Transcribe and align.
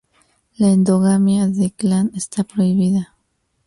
La 0.57 0.69
endogamia 0.69 1.45
de 1.47 1.69
clan 1.69 2.09
está 2.15 2.43
prohibida. 2.43 3.15